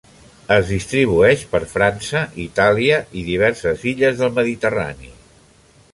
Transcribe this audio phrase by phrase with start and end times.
[0.53, 5.17] Es distribueix per França, Itàlia, i diverses illes del Mediterrani.